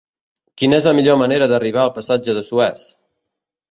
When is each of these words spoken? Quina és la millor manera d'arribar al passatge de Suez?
Quina 0.61 0.79
és 0.81 0.87
la 0.89 0.95
millor 1.01 1.21
manera 1.25 1.51
d'arribar 1.53 1.85
al 1.87 1.95
passatge 2.01 2.39
de 2.43 2.47
Suez? 2.53 2.93